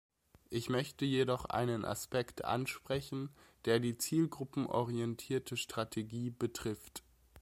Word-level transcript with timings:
Ich 0.49 0.67
möchte 0.67 1.05
jedoch 1.05 1.45
einen 1.45 1.85
Aspekt 1.85 2.43
ansprechen, 2.43 3.29
der 3.65 3.79
die 3.79 3.99
zielgruppenorientierte 3.99 5.57
Strategie 5.57 6.31
betrifft. 6.31 7.03